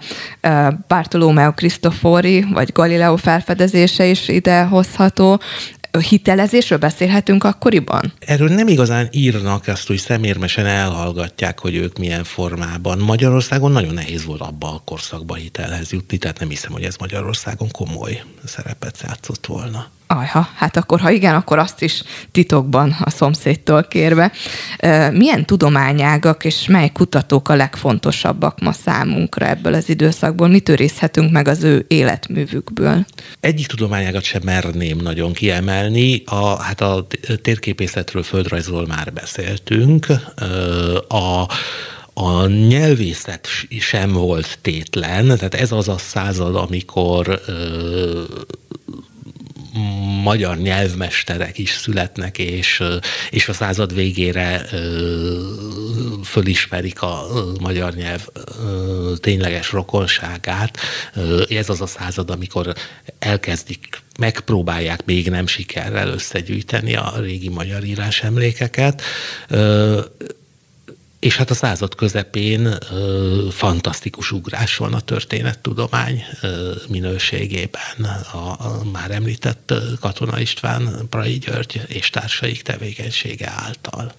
Bartolomeo 0.87 1.51
Cristofori, 1.53 2.45
vagy 2.53 2.71
Galileo 2.71 3.15
felfedezése 3.15 4.05
is 4.05 4.27
ide 4.27 4.63
hozható 4.63 5.41
hitelezésről 6.09 6.77
beszélhetünk 6.77 7.43
akkoriban? 7.43 8.13
Erről 8.19 8.49
nem 8.49 8.67
igazán 8.67 9.07
írnak, 9.11 9.67
azt 9.67 9.87
hogy 9.87 9.97
szemérmesen 9.97 10.65
elhallgatják, 10.65 11.59
hogy 11.59 11.75
ők 11.75 11.97
milyen 11.97 12.23
formában. 12.23 12.99
Magyarországon 12.99 13.71
nagyon 13.71 13.93
nehéz 13.93 14.25
volt 14.25 14.41
abba 14.41 14.67
a 14.67 14.81
korszakba 14.85 15.35
hitelhez 15.35 15.91
jutni, 15.91 16.17
tehát 16.17 16.39
nem 16.39 16.49
hiszem, 16.49 16.71
hogy 16.71 16.83
ez 16.83 16.95
Magyarországon 16.99 17.71
komoly 17.71 18.23
szerepet 18.45 18.97
játszott 19.07 19.45
volna. 19.45 19.87
Ajha, 20.11 20.47
hát 20.55 20.77
akkor 20.77 20.99
ha 20.99 21.09
igen, 21.09 21.35
akkor 21.35 21.57
azt 21.59 21.81
is 21.81 22.03
titokban 22.31 22.95
a 23.03 23.09
szomszédtól 23.09 23.83
kérve. 23.83 24.31
Milyen 25.11 25.45
tudományágak 25.45 26.45
és 26.45 26.67
mely 26.67 26.89
kutatók 26.89 27.49
a 27.49 27.55
legfontosabbak 27.55 28.59
ma 28.59 28.71
számunkra 28.71 29.47
ebből 29.47 29.73
az 29.73 29.89
időszakból? 29.89 30.47
Mit 30.47 30.69
őrizhetünk 30.69 31.31
meg 31.31 31.47
az 31.47 31.63
ő 31.63 31.85
életművükből? 31.87 33.05
Egyik 33.39 33.67
tudományágat 33.67 34.23
sem 34.23 34.41
merném 34.43 34.97
nagyon 34.97 35.33
kiemelni. 35.33 36.23
A, 36.25 36.61
hát 36.61 36.81
a 36.81 37.07
térképészetről, 37.41 38.23
földrajzról 38.23 38.87
már 38.87 39.13
beszéltünk. 39.13 40.07
A 41.07 41.45
a 42.13 42.47
nyelvészet 42.47 43.47
sem 43.79 44.11
volt 44.11 44.59
tétlen, 44.61 45.25
tehát 45.25 45.53
ez 45.53 45.71
az 45.71 45.87
a 45.87 45.97
század, 45.97 46.55
amikor 46.55 47.41
magyar 50.23 50.57
nyelvmesterek 50.57 51.57
is 51.57 51.71
születnek, 51.71 52.37
és, 52.37 52.83
és 53.29 53.49
a 53.49 53.53
század 53.53 53.93
végére 53.93 54.65
fölismerik 56.23 57.01
a 57.01 57.27
magyar 57.59 57.93
nyelv 57.93 58.27
tényleges 59.19 59.71
rokonságát. 59.71 60.77
Ez 61.49 61.69
az 61.69 61.81
a 61.81 61.87
század, 61.87 62.29
amikor 62.29 62.73
elkezdik 63.19 63.87
megpróbálják 64.19 65.05
még 65.05 65.29
nem 65.29 65.47
sikerrel 65.47 66.07
összegyűjteni 66.07 66.95
a 66.95 67.13
régi 67.19 67.49
magyar 67.49 67.83
írás 67.83 68.23
emlékeket. 68.23 69.01
És 71.19 71.37
hát 71.37 71.49
a 71.49 71.53
század 71.53 71.95
közepén 71.95 72.65
ö, 72.65 73.47
fantasztikus 73.51 74.31
ugrás 74.31 74.77
van 74.77 74.93
a 74.93 74.99
történettudomány 74.99 76.23
ö, 76.41 76.71
minőségében. 76.89 78.03
A, 78.33 78.37
a 78.37 78.81
már 78.91 79.11
említett 79.11 79.73
Katona 79.99 80.39
István, 80.39 81.07
Prai 81.09 81.37
György 81.37 81.81
és 81.87 82.09
társaik 82.09 82.61
tevékenysége 82.61 83.53
által. 83.55 84.13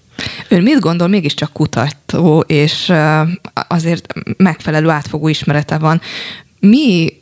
Ön 0.47 0.61
mit 0.61 0.79
gondol, 0.79 1.07
mégiscsak 1.07 1.53
kutató, 1.53 2.39
és 2.39 2.93
azért 3.53 4.13
megfelelő 4.37 4.89
átfogó 4.89 5.27
ismerete 5.27 5.77
van. 5.77 6.01
Mi, 6.59 7.17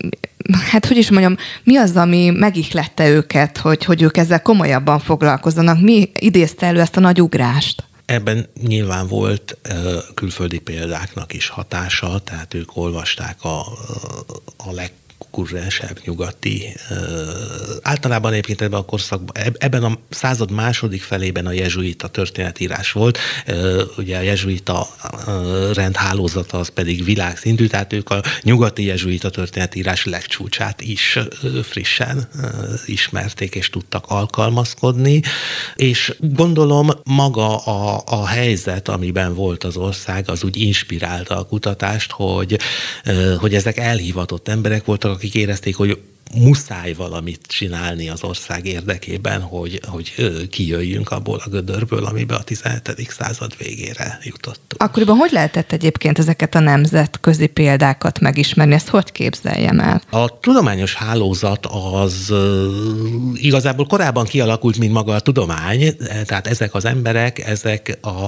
hát 0.72 0.86
hogy 0.86 0.98
is 0.98 1.10
mondjam, 1.10 1.38
mi 1.64 1.78
az, 1.78 1.96
ami 1.96 2.30
megihlette 2.30 3.10
őket, 3.10 3.58
hogy, 3.58 3.86
hogy 3.86 4.02
ők 4.02 4.18
ezzel 4.18 4.42
komolyabban 4.42 5.00
foglalkozzanak? 5.00 5.82
Mi 5.82 6.12
idézte 6.14 6.66
elő 6.66 6.80
ezt 6.80 6.98
a 6.98 7.00
nagy 7.00 7.22
ugrást? 7.22 7.89
Ebben 8.10 8.48
nyilván 8.62 9.08
volt 9.08 9.58
külföldi 10.14 10.60
példáknak 10.60 11.34
is 11.34 11.48
hatása, 11.48 12.20
tehát 12.20 12.54
ők 12.54 12.76
olvasták 12.76 13.44
a, 13.44 13.60
a 14.58 14.72
leg 14.72 14.92
kurrensebb 15.32 16.00
nyugati. 16.06 16.76
Általában 17.82 18.32
egyébként 18.32 18.62
ebben 18.62 18.80
a 18.80 18.86
korszakban, 18.86 19.44
ebben 19.58 19.84
a 19.84 19.98
század 20.10 20.52
második 20.52 21.02
felében 21.02 21.46
a 21.46 21.52
jezsuita 21.52 22.08
történetírás 22.08 22.92
volt, 22.92 23.18
ugye 23.98 24.18
a 24.18 24.22
jezsuita 24.22 24.88
rendhálózata 25.74 26.60
az 26.60 26.70
pedig 26.70 27.04
világszintű, 27.04 27.68
tehát 27.68 27.94
ők 27.94 28.10
a 28.10 28.22
nyugati 28.42 28.84
jezsuita 28.86 29.30
történetírás 29.30 30.06
legcsúcsát 30.06 30.82
is 30.82 31.20
frissen 31.64 32.30
ismerték 32.86 33.56
és 33.56 33.70
tudtak 33.70 34.06
alkalmazkodni, 34.08 35.22
és 35.76 36.16
gondolom 36.20 36.90
maga 37.04 37.58
a, 37.58 38.02
a 38.06 38.28
helyzet, 38.28 38.88
amiben 38.88 39.34
volt 39.34 39.64
az 39.64 39.78
ország, 39.78 40.30
az 40.30 40.44
úgy 40.44 40.58
inspirálta 40.58 41.38
a 41.38 41.46
kutatást, 41.46 42.12
hogy, 42.12 42.60
hogy 43.38 43.56
ezek 43.56 43.78
elhivatott 43.78 44.48
emberek 44.48 44.86
voltak, 44.86 45.19
que 45.20 45.30
quieras, 45.30 45.62
te 45.62 45.70
digo 45.70 45.86
yo, 45.86 45.96
muszáj 46.36 46.94
valamit 46.94 47.42
csinálni 47.48 48.10
az 48.10 48.24
ország 48.24 48.66
érdekében, 48.66 49.42
hogy, 49.42 49.80
hogy 49.88 50.14
kijöjjünk 50.50 51.12
abból 51.12 51.42
a 51.46 51.50
gödörből, 51.50 52.06
amiben 52.06 52.38
a 52.38 52.44
17. 52.44 53.10
század 53.10 53.58
végére 53.58 54.20
jutottunk. 54.24 54.84
Akkoriban 54.84 55.18
hogy 55.18 55.32
lehetett 55.32 55.72
egyébként 55.72 56.20
ezeket 56.20 56.56
a 56.56 56.60
nemzetközi 56.60 57.48
példákat 57.48 58.20
megismerni? 58.20 58.74
Ezt 58.74 58.88
hogy 58.88 59.12
képzeljem 59.12 59.80
el? 59.80 60.02
A 60.10 60.40
tudományos 60.40 60.94
hálózat 60.94 61.66
az 61.66 62.34
igazából 63.34 63.86
korábban 63.86 64.26
kialakult, 64.26 64.78
mint 64.78 64.94
maga 64.94 65.14
a 65.14 65.20
tudomány, 65.20 65.96
tehát 66.26 66.48
ezek 66.48 66.74
az 66.74 66.86
emberek, 66.86 67.40
ezek 67.40 67.98
a 68.02 68.28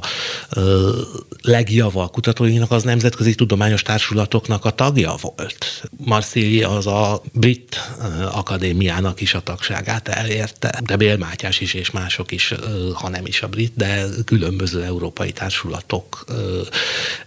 legjava 1.42 2.08
kutatóinak 2.08 2.72
az 2.72 2.84
nemzetközi 2.84 3.36
tudományos 3.36 3.82
társulatoknak 3.82 4.66
a 4.66 4.70
tagja 4.70 5.16
volt. 5.22 5.84
Marszili 5.98 6.64
az 6.64 6.88
a 6.88 7.22
brit 7.34 7.91
akadémiának 8.32 9.22
is 9.22 9.34
a 9.34 9.40
tagságát 9.40 10.08
elérte, 10.08 10.80
de 10.84 10.96
Bél 10.96 11.18
Mátyás 11.18 11.60
is 11.60 11.74
és 11.74 11.92
mások 11.92 12.32
is, 12.32 12.54
ha 12.94 13.10
nem 13.10 13.26
is 13.26 13.42
a 13.42 13.48
brit, 13.48 13.74
de 13.76 14.06
különböző 14.26 14.84
európai 14.84 15.32
társulatok 15.32 16.26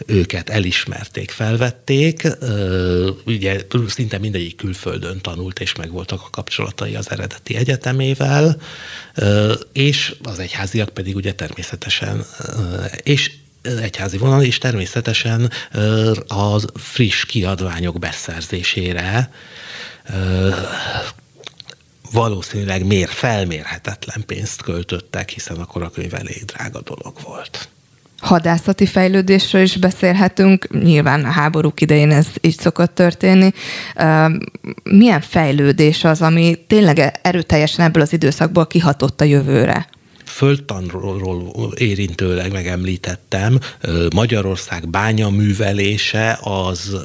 őket 0.07 0.49
elismerték, 0.49 1.31
felvették. 1.31 2.29
Ugye 3.27 3.61
szinte 3.89 4.19
mindegyik 4.19 4.57
külföldön 4.57 5.21
tanult, 5.21 5.61
és 5.61 5.75
megvoltak 5.75 6.21
a 6.21 6.31
kapcsolatai 6.31 6.95
az 6.95 7.11
eredeti 7.11 7.57
egyetemével, 7.57 8.61
és 9.73 10.15
az 10.23 10.39
egyháziak 10.39 10.89
pedig 10.89 11.17
ugye 11.17 11.35
természetesen, 11.35 12.25
és 13.03 13.31
egyházi 13.63 14.19
vonal, 14.19 14.43
és 14.43 14.59
természetesen 14.59 15.51
a 16.29 16.59
friss 16.75 17.25
kiadványok 17.25 17.99
beszerzésére 17.99 19.31
valószínűleg 22.13 22.87
mér, 22.87 23.09
felmérhetetlen 23.09 24.25
pénzt 24.27 24.63
költöttek, 24.63 25.29
hiszen 25.29 25.57
akkor 25.57 25.83
a 25.83 25.91
könyv 25.91 26.15
elég 26.15 26.45
drága 26.45 26.81
dolog 26.81 27.15
volt 27.23 27.69
hadászati 28.25 28.87
fejlődésről 28.87 29.63
is 29.63 29.77
beszélhetünk, 29.77 30.83
nyilván 30.83 31.25
a 31.25 31.31
háborúk 31.31 31.81
idején 31.81 32.11
ez 32.11 32.27
így 32.41 32.59
szokott 32.59 32.95
történni. 32.95 33.53
Milyen 34.83 35.21
fejlődés 35.21 36.05
az, 36.05 36.23
ami 36.23 36.65
tényleg 36.67 37.19
erőteljesen 37.23 37.85
ebből 37.85 38.03
az 38.03 38.13
időszakból 38.13 38.67
kihatott 38.67 39.21
a 39.21 39.25
jövőre? 39.25 39.87
Földtanról 40.35 41.73
érintőleg 41.77 42.53
megemlítettem, 42.53 43.59
Magyarország 44.15 44.89
bányaművelése 44.89 46.39
az 46.43 46.97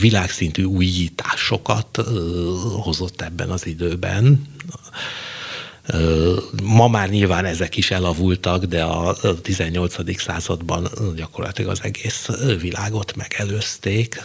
világszintű 0.00 0.62
újításokat 0.62 1.96
hozott 2.82 3.20
ebben 3.20 3.50
az 3.50 3.66
időben. 3.66 4.46
Ma 6.62 6.88
már 6.88 7.08
nyilván 7.10 7.44
ezek 7.44 7.76
is 7.76 7.90
elavultak, 7.90 8.64
de 8.64 8.82
a 8.82 9.16
18. 9.42 10.20
században 10.20 10.88
gyakorlatilag 11.16 11.70
az 11.70 11.80
egész 11.82 12.28
világot 12.60 13.16
megelőzték. 13.16 14.22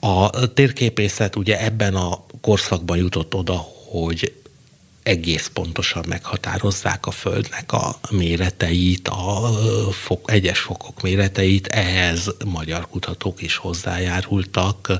A 0.00 0.52
térképészet 0.52 1.36
ugye 1.36 1.64
ebben 1.64 1.94
a 1.94 2.24
korszakban 2.40 2.96
jutott 2.96 3.34
oda, 3.34 3.66
hogy 3.90 4.37
egész 5.08 5.50
pontosan 5.52 6.04
meghatározzák 6.08 7.06
a 7.06 7.10
Földnek 7.10 7.72
a 7.72 7.98
méreteit, 8.10 9.08
a 9.08 9.50
fok, 9.90 10.30
egyes 10.30 10.58
fokok 10.58 11.02
méreteit, 11.02 11.66
ehhez 11.66 12.34
magyar 12.44 12.88
kutatók 12.88 13.42
is 13.42 13.56
hozzájárultak. 13.56 14.98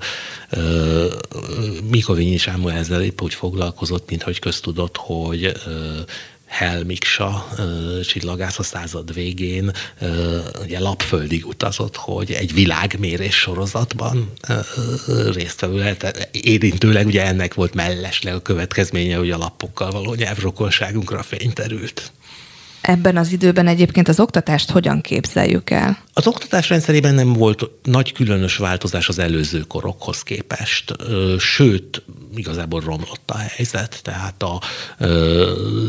Mikovényi 1.90 2.36
Sámuel 2.36 2.76
ezzel 2.76 3.02
épp 3.02 3.22
úgy 3.22 3.34
foglalkozott, 3.34 4.10
mint 4.10 4.22
hogy 4.22 4.38
köztudott, 4.38 4.96
hogy 4.96 5.52
Helmiksa 6.48 7.48
csillagász 8.02 8.58
a 8.58 8.62
század 8.62 9.14
végén 9.14 9.72
ugye 10.62 10.78
lapföldig 10.78 11.46
utazott, 11.46 11.96
hogy 11.96 12.32
egy 12.32 12.54
világmérés 12.54 13.34
sorozatban 13.34 14.32
résztvevő 15.32 15.78
lehet. 15.78 16.28
Érintőleg 16.32 17.06
ugye 17.06 17.26
ennek 17.26 17.54
volt 17.54 17.74
mellesleg 17.74 18.34
a 18.34 18.42
következménye, 18.42 19.16
hogy 19.16 19.30
a 19.30 19.38
lapokkal 19.38 19.90
való 19.90 20.14
nyelvrokonságunkra 20.14 21.22
fény. 21.22 21.52
Ebben 22.88 23.16
az 23.16 23.32
időben 23.32 23.66
egyébként 23.66 24.08
az 24.08 24.20
oktatást 24.20 24.70
hogyan 24.70 25.00
képzeljük 25.00 25.70
el? 25.70 25.98
Az 26.12 26.26
oktatás 26.26 26.68
rendszerében 26.68 27.14
nem 27.14 27.32
volt 27.32 27.70
nagy 27.82 28.12
különös 28.12 28.56
változás 28.56 29.08
az 29.08 29.18
előző 29.18 29.60
korokhoz 29.60 30.22
képest, 30.22 30.96
sőt, 31.38 32.02
igazából 32.36 32.80
romlott 32.80 33.30
a 33.30 33.36
helyzet. 33.36 34.00
Tehát 34.02 34.42
a 34.42 34.60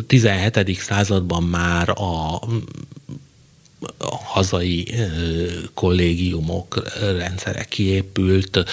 17. 0.08 0.80
században 0.80 1.44
már 1.44 1.90
a 1.90 2.42
a 3.98 4.16
hazai 4.24 4.88
kollégiumok 5.74 6.84
rendszere 7.18 7.64
kiépült, 7.64 8.64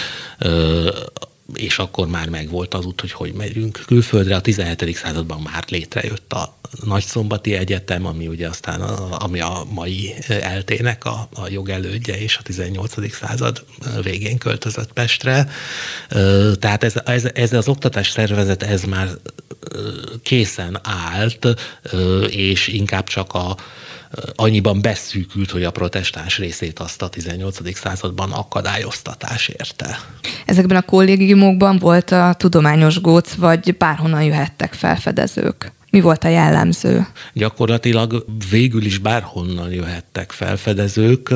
és 1.53 1.79
akkor 1.79 2.07
már 2.07 2.29
megvolt 2.29 2.73
az 2.73 2.85
út, 2.85 3.01
hogy 3.01 3.11
hogy 3.11 3.33
megyünk 3.33 3.83
külföldre. 3.85 4.35
A 4.35 4.41
17. 4.41 4.95
században 4.95 5.41
már 5.41 5.63
létrejött 5.67 6.33
a 6.33 6.57
Nagyszombati 6.83 7.53
Egyetem, 7.53 8.05
ami 8.05 8.27
ugye 8.27 8.47
aztán 8.47 8.81
a, 8.81 9.21
ami 9.23 9.39
a 9.39 9.65
mai 9.69 10.13
eltének 10.27 11.05
a, 11.05 11.29
a 11.33 11.49
jogelődje, 11.49 12.19
és 12.19 12.37
a 12.37 12.41
18. 12.41 13.13
század 13.13 13.65
végén 14.01 14.37
költözött 14.37 14.93
Pestre. 14.93 15.49
Tehát 16.59 16.83
ez, 16.83 16.93
ez, 17.05 17.27
ez 17.33 17.53
az 17.53 17.67
oktatás 17.67 18.09
szervezet, 18.09 18.63
ez 18.63 18.83
már 18.83 19.09
készen 20.23 20.79
állt, 20.83 21.47
és 22.29 22.67
inkább 22.67 23.07
csak 23.07 23.33
a, 23.33 23.55
annyiban 24.35 24.81
beszűkült, 24.81 25.51
hogy 25.51 25.63
a 25.63 25.71
protestáns 25.71 26.37
részét 26.37 26.79
azt 26.79 27.01
a 27.01 27.07
18. 27.07 27.77
században 27.77 28.31
akadályoztatás 28.31 29.47
érte. 29.47 29.99
Ezekben 30.45 30.77
a 30.77 30.81
kollégiumokban 30.81 31.77
volt 31.77 32.11
a 32.11 32.35
tudományos 32.37 33.01
góc, 33.01 33.33
vagy 33.33 33.77
bárhonnan 33.77 34.23
jöhettek 34.23 34.73
felfedezők? 34.73 35.71
Mi 35.97 36.03
volt 36.03 36.23
a 36.23 36.27
jellemző? 36.27 37.07
Gyakorlatilag 37.33 38.25
végül 38.49 38.85
is 38.85 38.97
bárhonnan 38.97 39.71
jöhettek 39.71 40.31
felfedezők, 40.31 41.33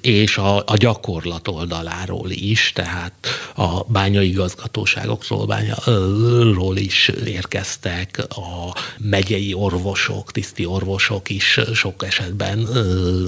és 0.00 0.36
a, 0.36 0.56
a 0.56 0.76
gyakorlat 0.76 1.48
oldaláról 1.48 2.30
is, 2.30 2.72
tehát 2.74 3.12
a 3.54 3.84
bányai 3.86 4.28
igazgatóságoktól 4.28 5.46
bányáról 5.46 6.76
is 6.76 7.10
érkeztek, 7.26 8.26
a 8.28 8.76
megyei 8.98 9.54
orvosok, 9.54 10.32
tiszti 10.32 10.64
orvosok 10.64 11.30
is 11.30 11.60
sok 11.74 12.04
esetben 12.06 12.58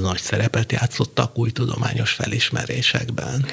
nagy 0.03 0.21
szerepet 0.21 0.73
játszottak 0.73 1.39
új 1.39 1.51
tudományos 1.51 2.11
felismerésekben. 2.11 3.47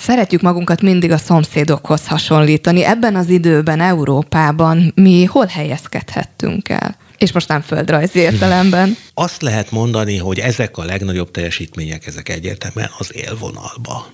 Szeretjük 0.00 0.40
magunkat 0.40 0.82
mindig 0.82 1.10
a 1.10 1.18
szomszédokhoz 1.18 2.06
hasonlítani. 2.06 2.84
Ebben 2.84 3.16
az 3.16 3.28
időben 3.28 3.80
Európában 3.80 4.92
mi 4.94 5.24
hol 5.24 5.46
helyezkedhettünk 5.46 6.68
el? 6.68 6.96
És 7.18 7.32
most 7.32 7.48
nem 7.48 7.60
földrajzi 7.60 8.18
értelemben. 8.18 8.96
Azt 9.14 9.42
lehet 9.42 9.70
mondani, 9.70 10.16
hogy 10.16 10.38
ezek 10.38 10.76
a 10.76 10.84
legnagyobb 10.84 11.30
teljesítmények, 11.30 12.06
ezek 12.06 12.28
egyértelműen 12.28 12.90
az 12.98 13.16
élvonalba 13.16 14.06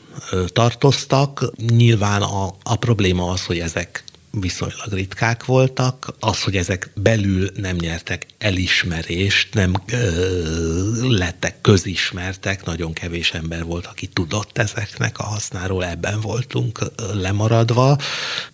tartoztak. 0.46 1.53
Nyilván 1.77 2.22
a, 2.22 2.55
a 2.62 2.77
probléma 2.77 3.31
az, 3.31 3.44
hogy 3.44 3.59
ezek 3.59 4.05
viszonylag 4.40 4.92
ritkák 4.92 5.44
voltak. 5.44 6.14
Az, 6.20 6.42
hogy 6.42 6.57
ezek 6.57 6.90
belül 6.94 7.51
nem 7.55 7.77
nyertek 7.77 8.27
elismerést, 8.38 9.55
nem 9.55 9.72
ö, 9.92 11.09
lettek 11.09 11.61
közismertek, 11.61 12.64
nagyon 12.64 12.92
kevés 12.92 13.33
ember 13.33 13.64
volt, 13.64 13.87
aki 13.87 14.07
tudott 14.07 14.59
ezeknek 14.59 15.18
a 15.18 15.22
hasznáról, 15.22 15.85
ebben 15.85 16.20
voltunk 16.20 16.79
lemaradva. 17.12 17.99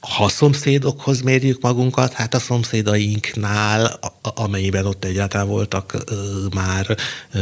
Ha 0.00 0.28
szomszédokhoz 0.28 1.20
mérjük 1.20 1.62
magunkat, 1.62 2.12
hát 2.12 2.34
a 2.34 2.38
szomszédainknál, 2.38 3.98
amennyiben 4.22 4.86
ott 4.86 5.04
egyáltalán 5.04 5.46
voltak 5.46 5.96
ö, 6.06 6.14
már 6.54 6.96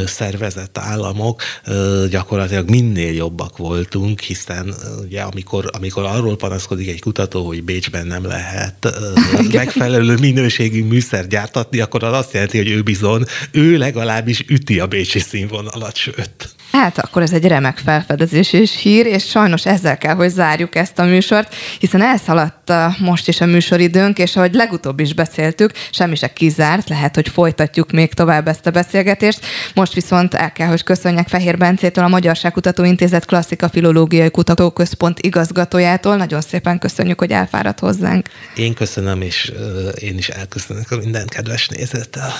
szervezett 0.05 0.77
államok, 0.77 1.41
ö, 1.65 2.05
gyakorlatilag 2.09 2.69
minél 2.69 3.13
jobbak 3.13 3.57
voltunk, 3.57 4.19
hiszen 4.19 4.73
ugye 5.01 5.21
amikor, 5.21 5.69
amikor 5.73 6.03
arról 6.03 6.35
panaszkodik 6.35 6.89
egy 6.89 7.01
kutató, 7.01 7.45
hogy 7.45 7.63
Bécsben 7.63 8.07
nem 8.07 8.25
lehet 8.31 8.87
megfelelő 9.53 10.15
minőségű 10.19 10.83
műszer 10.83 11.27
gyártatni, 11.27 11.79
akkor 11.79 12.03
az 12.03 12.13
azt 12.13 12.33
jelenti, 12.33 12.57
hogy 12.57 12.69
ő 12.69 12.81
bizony, 12.81 13.23
ő 13.51 13.77
legalábbis 13.77 14.43
üti 14.47 14.79
a 14.79 14.87
bécsi 14.87 15.19
színvonalat, 15.19 15.95
sőt. 15.95 16.55
Hát 16.71 16.99
akkor 16.99 17.21
ez 17.21 17.31
egy 17.31 17.47
remek 17.47 17.77
felfedezés 17.77 18.53
és 18.53 18.77
hír, 18.77 19.05
és 19.05 19.27
sajnos 19.27 19.65
ezzel 19.65 19.97
kell, 19.97 20.15
hogy 20.15 20.29
zárjuk 20.29 20.75
ezt 20.75 20.99
a 20.99 21.03
műsort, 21.03 21.55
hiszen 21.79 22.01
elszaladt 22.01 22.71
most 22.99 23.27
is 23.27 23.41
a 23.41 23.45
műsoridőnk, 23.45 24.17
és 24.17 24.35
ahogy 24.35 24.53
legutóbb 24.53 24.99
is 24.99 25.13
beszéltük, 25.13 25.71
semmi 25.91 26.15
se 26.15 26.33
kizárt, 26.33 26.89
lehet, 26.89 27.15
hogy 27.15 27.29
folytatjuk 27.29 27.91
még 27.91 28.13
tovább 28.13 28.47
ezt 28.47 28.67
a 28.67 28.71
beszélgetést. 28.71 29.45
Most 29.75 29.93
viszont 29.93 30.33
el 30.33 30.51
kell, 30.51 30.67
hogy 30.67 30.83
köszönjek 30.83 31.27
Fehér 31.27 31.57
Bencétől, 31.57 32.03
a 32.03 32.07
Magyarságkutató 32.07 32.83
Intézet 32.83 33.25
Klasszika 33.25 33.69
Filológiai 33.69 34.31
Kutatóközpont 34.31 35.19
igazgatójától. 35.19 36.15
Nagyon 36.15 36.41
szépen 36.41 36.79
köszönjük, 36.79 37.19
hogy 37.19 37.31
elfáradt 37.31 37.79
hozzánk. 37.79 38.27
Én 38.55 38.73
köszönöm, 38.73 39.21
és 39.21 39.51
én 39.99 40.17
is 40.17 40.29
elköszönök 40.29 40.91
a 40.91 40.97
minden 40.97 41.27
kedves 41.27 41.67
nézőtől. 41.67 42.31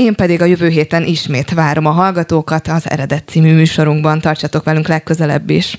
Én 0.00 0.14
pedig 0.14 0.40
a 0.40 0.44
jövő 0.44 0.68
héten 0.68 1.04
ismét 1.04 1.50
várom 1.50 1.86
a 1.86 1.90
hallgatókat 1.90 2.68
az 2.68 2.90
Eredet 2.90 3.28
című 3.28 3.54
műsorunkban. 3.54 4.20
Tartsatok 4.20 4.64
velünk 4.64 4.88
legközelebb 4.88 5.50
is. 5.50 5.78